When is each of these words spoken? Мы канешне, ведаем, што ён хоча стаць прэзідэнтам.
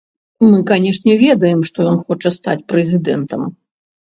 Мы 0.51 0.61
канешне, 0.71 1.13
ведаем, 1.23 1.61
што 1.71 1.87
ён 1.91 1.99
хоча 2.07 2.29
стаць 2.39 2.59
прэзідэнтам. 2.75 3.41